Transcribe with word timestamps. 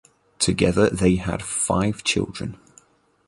Together 0.39 0.89
they 0.89 1.17
have 1.17 1.43
five 1.43 2.03
children. 2.03 2.57